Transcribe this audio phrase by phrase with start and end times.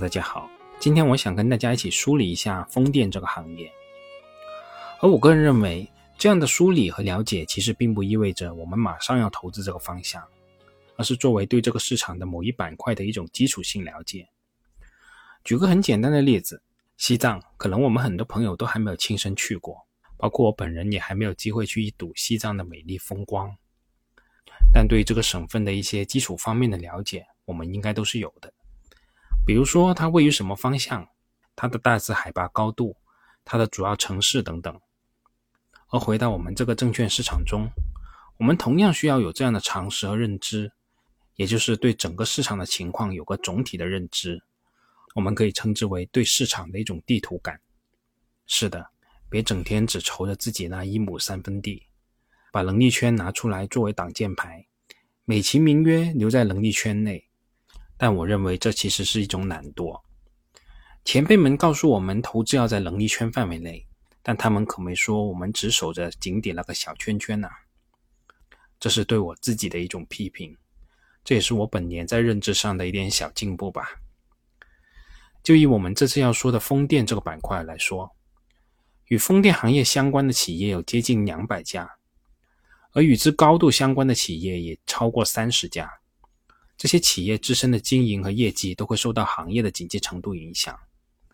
[0.00, 0.48] 大家好，
[0.78, 3.70] 今天我想跟大家一起梳理一下风电这个行业。
[4.98, 5.86] 而我个人认为，
[6.16, 10.26] 这样的梳理和了解其实并不意味着我们马上要投资这个方向，
[10.96, 14.26] 而是作为对这个市场的某一板块的一种基础性了解。
[15.44, 16.62] 举个很简单的例子，
[16.96, 19.76] 西藏，可能我们很多朋友都还没有亲身去过，
[20.16, 23.54] 包括我本人也还没有机会去一睹西藏的美丽风光。
[24.72, 28.50] 但对这个省份的一些基础方面的了解，我们应该都是有的。
[29.50, 31.08] 比如说，它位于什么方向，
[31.56, 32.96] 它的大致海拔高度，
[33.44, 34.80] 它的主要城市等等。
[35.88, 37.68] 而回到我们这个证券市场中，
[38.38, 40.70] 我们同样需要有这样的常识和认知，
[41.34, 44.40] 也就是对整个市场的情况有个总体的认知。
[45.16, 47.60] 我们可以称之为对市场的一种地图感。
[48.46, 48.90] 是的，
[49.28, 51.88] 别整天只愁着自己那一亩三分地，
[52.52, 54.68] 把能力圈拿出来作为挡箭牌，
[55.24, 57.29] 美其名曰留在能力圈内。
[58.02, 60.00] 但我认为这其实是一种懒惰。
[61.04, 63.86] 前辈们告诉我们，投资要在能力圈范围内，
[64.22, 67.50] 但他们可没说我们只守着井底那个小圈圈呐。
[68.78, 70.56] 这是对我自己的一种批评，
[71.22, 74.00] 这也是我本年在认知上的一点小进步吧。
[75.42, 78.16] 就以我们这次要说的风电这个板块来说，
[79.08, 81.98] 与风电行业相关的企业有接近两百家，
[82.92, 85.99] 而与之高度相关的企业也超过三十家。
[86.80, 90.74] 这些企业自身的经营和业绩都会受到行业的紧急程度影响，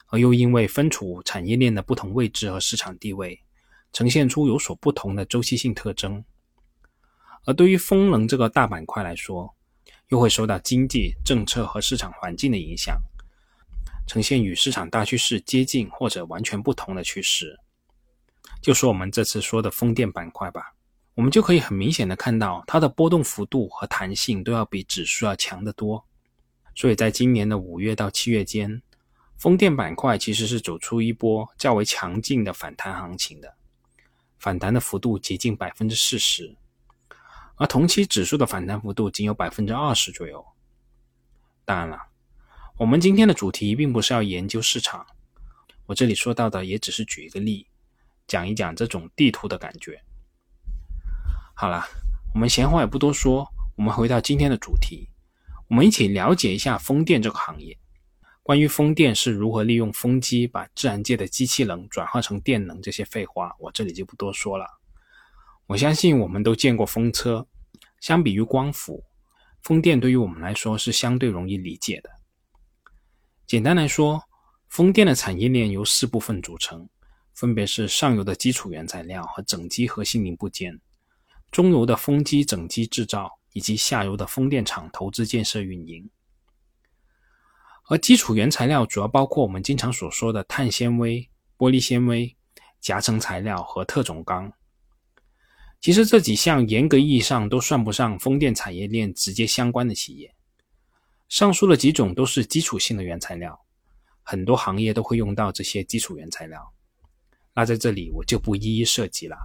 [0.08, 3.41] 而又因为分处产业链的不同位置和市场地位，
[3.92, 6.25] 呈现出有所不同的周期性特征。
[7.44, 9.55] 而对于风能这个大板块来说，
[10.08, 13.00] 又会受到经济政策和市场环境的影响，
[14.05, 17.56] 呈现与市场大趋势接近或者完全不同的趋势。
[18.60, 20.75] 就说我们这次说的风电板块吧。
[21.17, 26.04] 我们就可以很明显的看到，它的波动幅度和弹性都要比指数要强得多。
[26.75, 28.82] 所以在今年的五月到七月间，
[29.38, 33.56] 风电板块其实是走出一波较为强劲的反弹行情的，
[34.38, 36.55] 反弹的幅度接近百分之四十，
[37.55, 40.44] 而同期指数的反弹幅度仅有百分之二十左右。
[41.65, 41.99] 当然了，
[42.76, 45.06] 我们今天的主题并不是要研究市场，
[45.87, 47.66] 我这里说到的也只是举一个例，
[48.26, 50.03] 讲一讲这种地图的感觉。
[51.59, 51.87] 好了，
[52.34, 55.09] 我们闲话也不多说，我们回到今天的主题，
[55.69, 57.78] 我们一起了解一下风电这个行业。
[58.43, 64.67] 关于风电是如何利用风机把自然界的机器能转化成电能这些废话，我这里就不多说了。
[65.67, 67.49] 我相信我们都见过风车，
[68.00, 69.03] 相比于光伏，
[69.62, 72.11] 风电对于我们来说是相对容易理解的。
[73.47, 74.23] 简单来说，
[74.69, 76.87] 风电的产业链由四部分组成，
[77.33, 80.78] 分别是上游的基础原材料和整机核心零部件。
[81.50, 86.10] 中游的风机整机制造，以及下游的风电场投资建设运营，
[87.88, 92.36] 而基础原材料主要包括我们经常所说的碳纤维、玻璃纤维、
[92.80, 94.52] 夹层材料和特种钢。
[95.80, 100.34] 其实这几项严格意义上都算不上风电产业链直接相关的企业。
[101.28, 103.58] 上述的几种都是基础性的原材料，
[104.22, 106.72] 很多行业都会用到这些基础原材料。
[107.54, 109.36] 那在这里我就不一一涉及了。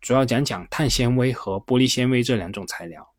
[0.00, 3.14] 主要讲讲碳纤维和玻璃纤维这两种材料。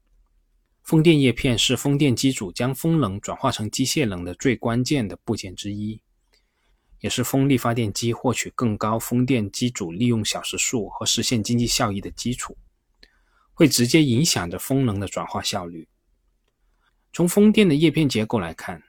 [0.82, 6.02] 风电叶片是风电机组将风能转化成机械能的最关键的部件之一，
[7.02, 12.58] 也是风力发电机获取更高风电机组利用小时数和实现经济效益的基础，
[13.54, 15.88] 会直接影响着风能的转化效率。
[17.14, 18.82] 从风电的叶片结构来看，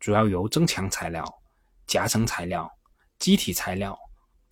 [0.00, 1.24] 主要由增强材料、
[1.86, 2.70] 夹层材料、
[3.18, 3.98] 基体材料。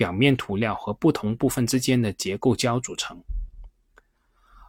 [0.02, 3.22] 表面涂料和不同部分之间的结构胶组成，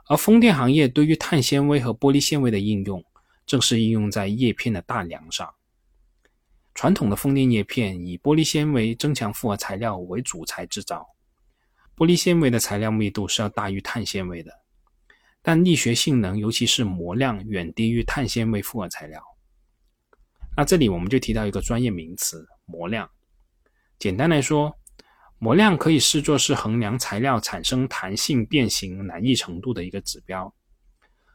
[0.06, 3.04] 而风电行业对于碳纤维和玻璃纤维的应用，
[3.44, 5.52] 正是应用在叶片的大梁上。
[6.76, 11.04] 传统的风电叶片以玻璃纤维增强复合材料为主材制造，
[11.98, 14.52] 玻璃纤维的材料密度是要大于碳纤维的，
[15.42, 19.20] 但力学性能尤其是模量远低于碳纤维复合材料。
[20.56, 23.10] 那这里我们就提到一个专业名词——模量。
[23.98, 24.78] 简单来说，
[25.44, 30.54] 模量可以视作是衡量材料产生弹性变形难易程度的一个指标，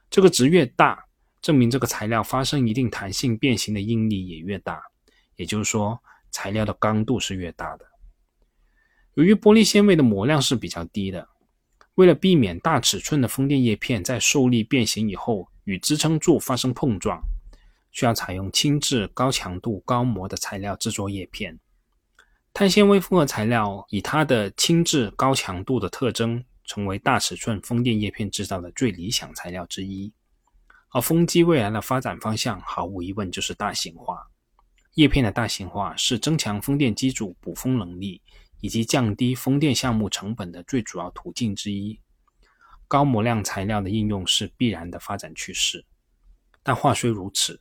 [0.09, 1.05] 这个值越大，
[1.43, 4.81] 证明这个材料发生一定弹性变形的应力也越大，
[5.37, 6.01] 也就是说，
[6.31, 7.85] 材料的刚度是越大的。
[9.13, 11.29] 由于玻璃纤维的模量是比较低的，
[11.97, 17.23] 为了避免大尺寸的风电叶片在受力变形以后与支撑柱发生碰撞，
[17.91, 21.61] 需要采用轻质、高强度、高模的材料制作叶片。
[22.59, 30.13] 碳纤维复合材料以它的轻质、高强度的特征，成为大尺寸风电叶片制造的最理想材料之一。
[30.91, 34.27] 而风机未来的发展方向，毫无疑问就是大型化，
[34.95, 38.21] 叶片的大型化是增强风电机组补风能力
[38.61, 42.01] 以及降低风电项目成本的最主要途径之一。
[42.89, 45.87] 高模量材料的应用是必然的发展趋势。
[46.65, 47.61] 但话虽如此，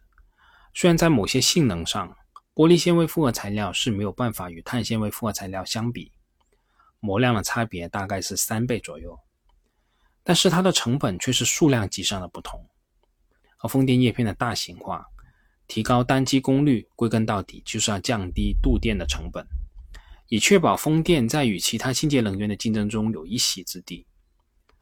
[0.73, 2.17] 虽然在某些性能上，
[2.57, 6.11] 玻璃纤维复合材料是没有办法与碳纤维复合材料相比，
[6.99, 9.15] 模量的差别大概是三倍左右，
[10.23, 12.67] 但是它的成本却是数量级上的不同。
[13.59, 15.05] 而风电叶片的大型化，
[15.67, 19.45] 提高单机功率，归根到底就是要降低度电的成本，
[20.27, 24.07] 以确保风电在与其他清洁能源的竞争中有一席之地。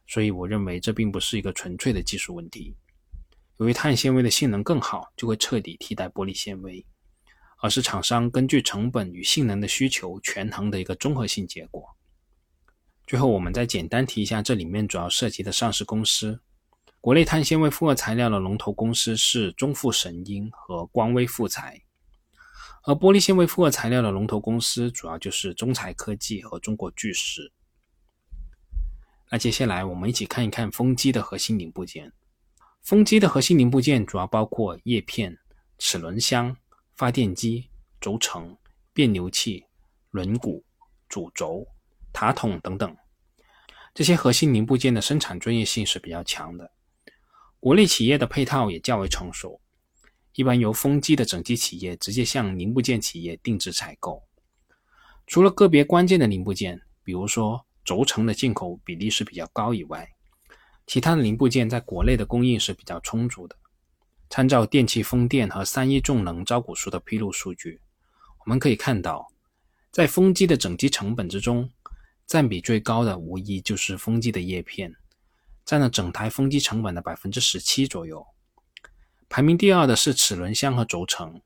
[0.07, 2.74] 所以，我认为这并不是一个纯粹的技术问题，
[3.57, 6.86] 由于碳纤维的性能更好，就会彻底替代玻璃纤维。
[7.65, 11.83] 而是厂商根据成本与性能的需求权衡的一个综合性结果。
[13.07, 16.39] 最后，我们再简单提一下这里面主要涉及的上市公司。
[17.01, 21.81] 国内碳纤维复合材料的龙头公司是中富神鹰和光威复材，
[22.83, 27.51] 而玻璃纤维复合材料的龙头公司主要就是中材科技和中国巨石。
[29.31, 32.13] 那接下来我们一起看一看风机的核心零部件。
[32.83, 35.39] 风机的核心零部件主要包括叶片、
[35.79, 36.56] 齿轮箱。
[36.95, 37.69] 发电机、
[38.00, 38.57] 轴承、
[38.94, 39.65] 变流器、
[40.12, 40.63] 轮毂、
[41.09, 41.68] 主轴、
[42.13, 42.95] 塔筒等等，
[43.94, 46.71] 这些核心零部件的生产专业性是比较强的。
[47.59, 49.59] 国内企业的配套也较为成熟，
[50.36, 54.24] 一般由风机的整机企业直接向零部件企业定制采购。
[55.27, 60.07] 除了个别关键的零部件，比如说轴承的进口比例是比较高以外，
[60.88, 63.57] 其他的零部件在国内的供应是比较充足的。
[64.30, 67.80] 参照电气风电和三一重能招股书的披露数据，
[68.39, 69.27] 我们可以看到，
[69.92, 71.69] 在风机的整机成本之中，
[72.25, 74.95] 占比最高的无疑就是风机的叶片，
[75.63, 78.25] 占了整台风机成本的百分之十七左右。
[79.30, 81.42] 排名第二的是齿轮箱和轴承，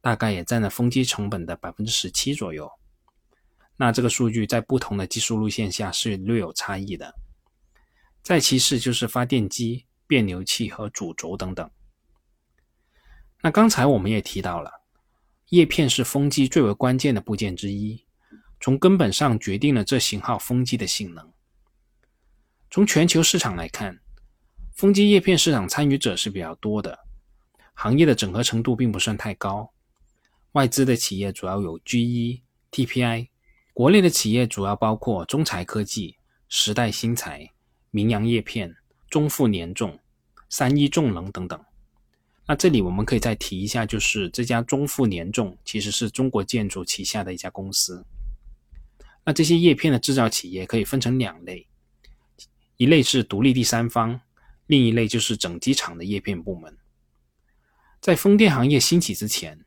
[0.00, 2.70] 大概也占了风机成本的百分之十七左右。
[3.76, 7.14] 那这个数据在不同的技术路线下是略有差异的。
[8.22, 11.68] 再其次就是发电机、变流器和主轴等等。
[13.44, 14.70] 那刚才我们也提到了，
[15.48, 18.06] 叶片是风机最为关键的部件之一，
[18.60, 21.32] 从根本上决定了这型号风机的性能。
[22.70, 23.98] 从全球市场来看，
[24.76, 26.96] 风机叶片市场参与者是比较多的，
[27.74, 29.72] 行业的整合程度并不算太高。
[30.52, 33.28] 外资的企业主要有 GE、TPI，
[33.74, 36.16] 国内的企业主要包括中材科技、
[36.48, 37.50] 时代新材、
[37.90, 38.76] 明阳叶片、
[39.10, 39.98] 中富联众、
[40.48, 41.60] 三一重能等等。
[42.52, 48.04] 那这里我们可以再提一下，就是这家中富联众其实是中国建筑旗下的一家公司。
[49.24, 51.66] 那这些叶片的制造企业可以分成两类，
[52.76, 54.20] 一类是独立第三方，
[54.66, 56.76] 另一类就是整机厂的叶片部门。
[58.02, 59.58] 在风电行业兴起之前，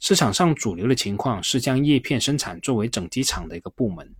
[0.00, 4.12] 市场上主流的情况是将叶片生产作为整机厂的一个部门。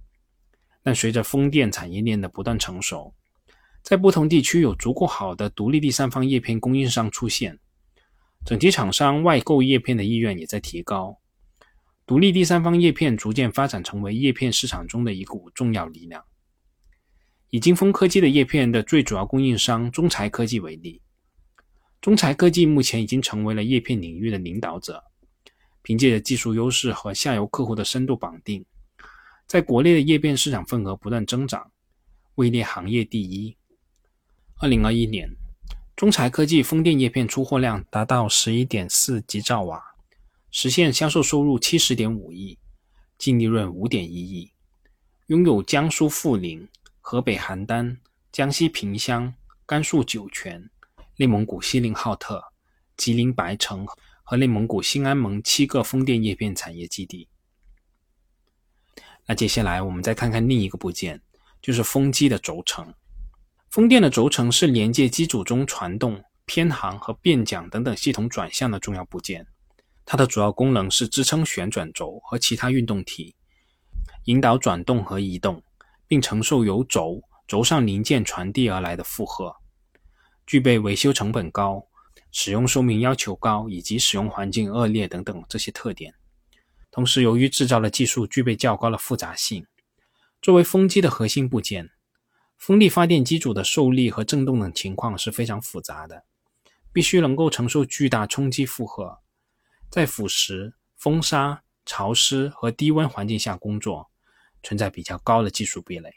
[0.80, 3.12] 但随着风电产业链的不断成熟，
[3.82, 7.58] 在不同地区有足够好的独立第三方叶片供应商出现。
[8.46, 11.19] 整机厂商外购叶片的意愿也在提高，
[12.06, 16.25] 独立第三方叶片逐渐发展成为叶片市场中的一股重要力量。
[17.50, 21.02] 以金风科技的叶片的最主要供应商中材科技为例，
[22.00, 25.02] 中材科技目前已经成为了叶片领域的领导者，
[25.82, 28.64] 凭借着技术优势和下游客户的深度绑定，
[29.49, 31.73] 在国内的叶片市场份额不断增长，
[32.37, 33.56] 位列行业第一。
[34.61, 35.28] 二零二一年。
[35.96, 39.82] 中材科技风电叶片出货量达到十一点四吉兆瓦，
[40.50, 42.58] 实现销售收入七十点五亿，
[43.16, 44.52] 净利润五点一亿，
[45.28, 46.68] 拥有江苏阜宁、
[47.00, 47.96] 河北邯郸、
[48.30, 49.32] 江西萍乡、
[49.64, 50.68] 甘肃酒泉、
[51.16, 52.44] 内蒙古锡林浩特、
[52.98, 53.86] 吉林白城
[54.22, 57.30] 和内蒙古兴安盟七个风电叶片产业基地。
[59.24, 61.22] 那接下来我们再看看另一个部件，
[61.62, 62.92] 就是风机的轴承。
[63.76, 69.47] 风电的轴承是连接机组中传动、偏航和变桨等等系统转向的重要部件。
[70.06, 73.37] 它的主要功能是支撑旋转轴和其他运动体，
[74.25, 75.62] 引导转动和移动，
[76.09, 79.54] 并承受由轴、轴上零件传递而来的负荷。
[80.47, 81.87] 具备维修成本高、
[82.33, 86.14] 使用寿命要求高以及使用环境恶劣等等这些特点。
[86.90, 89.66] 同时，由于制造的技术具备较高的复杂性，
[90.40, 91.90] 作为风机的核心部件。
[92.66, 96.25] 风力发电机组的受力和振动等情况是非常复杂的，
[96.92, 99.18] 必须能够承受巨大冲击负荷，
[99.88, 104.11] 在腐蚀、风沙、潮湿和低温环境下工作，
[104.64, 106.12] 存在比较高的技术壁垒。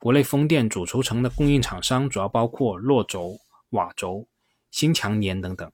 [0.00, 3.38] 国内风电主轴承的供应厂商主要包括洛轴、
[3.70, 4.26] 瓦轴、
[4.72, 5.70] 新强联等等，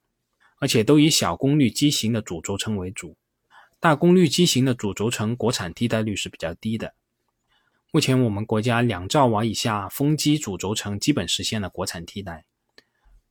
[0.59, 3.17] 而且都以小功率机型的主轴承为主，
[3.81, 6.93] 大功率机型的主轴承国产替代率是比较低的。
[7.91, 12.45] 目前我们国家两兆瓦以下风机主轴承基本实现了国产替代，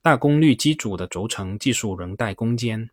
[0.02, 2.90] 大功率机组的轴承技术仍待攻坚。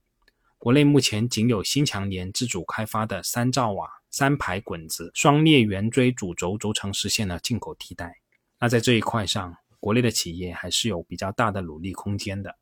[0.59, 8.19] 国内目前仅有新强联自主开发的三兆瓦三排滚子双裂圆锥主轴轴承实现了进口替代。
[8.59, 12.57] 那在这一块上，国内的企业还是有比较大的努力空间的。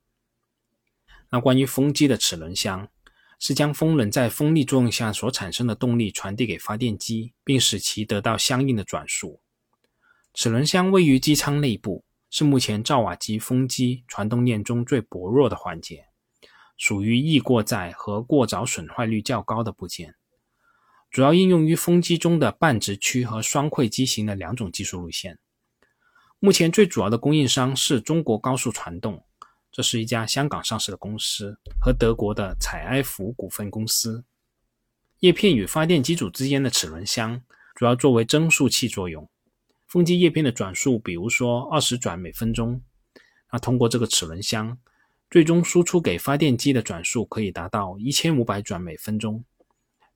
[1.28, 2.88] 那关于风机的齿轮箱，
[3.38, 9.40] 是将风轮在风力作用下所产生的动力传递给发电机，并使其得到相应的转速。
[10.32, 16.06] 齿轮箱位于机舱内部，是目前兆瓦级风机传动链中最薄弱的环节。
[16.76, 20.16] 属于易过载和过早损坏率较高的部件，
[21.08, 25.38] 主要应用于风机中的半直驱和双馈机型的两种技术路线。
[26.40, 29.24] 目前最主要的供应商是中国高速传动，
[29.74, 34.24] 这是一家香港上市的公司，和德国的采埃孚股份公司。
[35.18, 37.42] 叶片与发电机组之间的齿轮箱
[37.74, 39.28] 主要作为增速器作用，
[39.88, 42.80] 风机叶片的转速，比如说二十转每分钟，
[43.50, 44.78] 那通过这个齿轮箱。
[45.28, 49.44] 最终输出给发电机的转速可以达到一千五百转每分钟，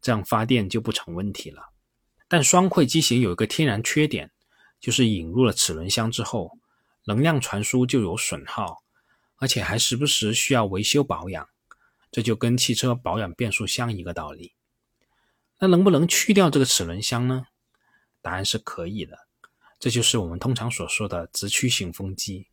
[0.00, 1.60] 这样发电就不成问题了。
[2.28, 4.30] 但双馈机型有一个天然缺点，
[4.78, 6.56] 就是引入了齿轮箱之后，
[7.06, 8.84] 能量传输就有损耗，
[9.38, 11.48] 而且还时不时需要维修保养。
[12.10, 14.54] 这就跟汽车保养变速箱一个道理。
[15.58, 17.46] 那能不能去掉这个齿轮箱呢？
[18.22, 19.18] 答案是可以的，
[19.78, 22.48] 这就是我们通常所说的直驱型风机。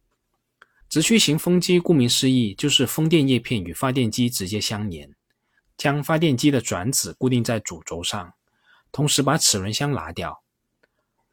[0.89, 5.15] 直驱型风机顾名思义，就是风电叶片与发电机直接相连，
[5.77, 8.34] 将发电机的转子固定在主轴上，
[8.92, 10.44] 同时把齿轮箱拿掉。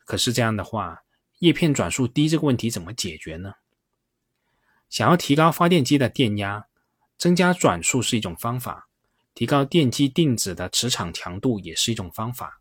[0.04, 1.02] 可是这样的话，
[1.40, 3.52] 叶片转速低这个问题怎么解决呢？
[4.92, 6.66] 想要提高发电机的电压，
[7.16, 8.90] 增加转速是一种方法；
[9.32, 12.60] 提高电机定子的磁场强度也是一种方法。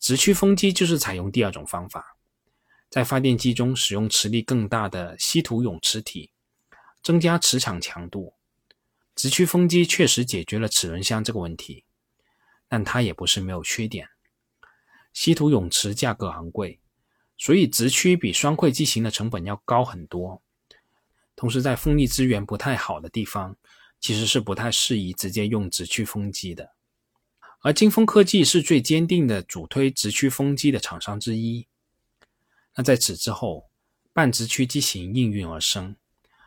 [0.00, 2.16] 直驱风机就是采用第二种方法。
[2.90, 6.32] 在发电机中使用磁力更大的稀土永磁体，
[7.04, 8.34] 增加磁场强度。
[9.14, 11.84] 直驱风机确实解决了齿轮箱这个问题，
[12.66, 14.08] 但它也不是没有缺点。
[15.12, 16.80] 稀土永磁价格昂贵，
[17.38, 20.41] 所以直驱比双馈机型的成本要高很多。
[21.34, 23.56] 同时，在风力资源不太好的地方，
[23.98, 26.72] 其实是不太适宜直接用直驱风机的。
[27.60, 31.66] 而金风科技是最坚定的主推直驱风机的厂商之一。
[32.74, 33.70] 那在此之后，
[34.12, 35.96] 半直驱机型应运而生，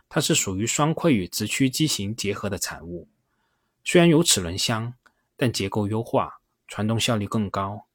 [0.09, 3.07] 它是属于双馈与直驱机型结合的产物。
[3.83, 4.93] 虽然有齿轮箱，
[5.35, 7.87] 但结构优化，传动效率更高。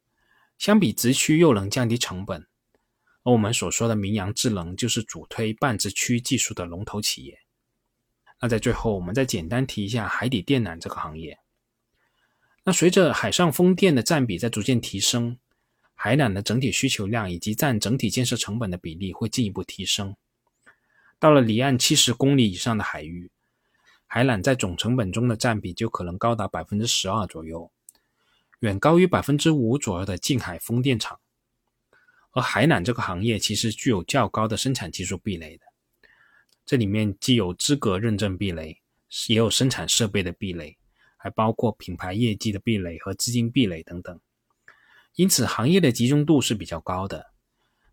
[0.59, 2.47] 相比直驱又能降低成本。
[3.31, 7.39] 我们所说的明阳智能就是主推半直驱技术的龙头企业。
[8.41, 11.39] 那在最后，我们再简单提一下海底电缆这个行业。
[12.65, 15.39] 那随着海上风电的占比在逐渐提升。
[16.03, 20.17] 海缆的整体需求量以及占整体建设成本的比例会进一步提升。
[21.19, 23.31] 到了离岸七十公里以上的海域，
[24.07, 27.71] 海缆在总成本中的占比就可能高达百分之十二左右，
[28.61, 31.21] 远高于百分之五左右的近海风电场。
[32.33, 35.65] 而海缆这个行业其实具有较高的生产技术壁垒的，
[36.65, 38.81] 这里面既有资格认证壁垒，
[39.29, 40.77] 也有生产设备的壁垒，
[41.17, 44.21] 还包括品牌业绩的壁垒和资金壁垒等等。
[45.17, 47.33] 因此，行业的集中度是比较高的。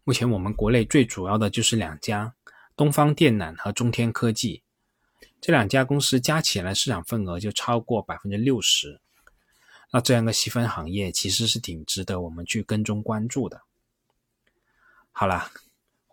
[0.03, 2.36] 目前，我们国内最主要的就是两家：
[2.75, 4.62] 东方电缆和中天科技。
[5.41, 9.01] 这两家公司加起来市场份额就超过百分之六十。
[9.91, 13.62] 那这样的细分行业其实是挺值得我们去跟踪关注的。
[15.20, 15.48] 好了，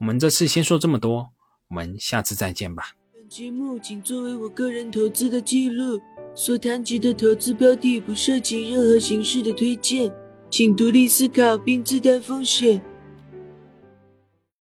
[0.01, 1.29] 我们这次先说这么多，
[1.69, 2.97] 我们下次再见吧。
[3.13, 6.01] 本节目仅作为我个人投资的记录，
[6.35, 10.11] 所谈及的投资标的不涉及任何形式的推荐。
[10.49, 12.83] 请独立思考并自担风险。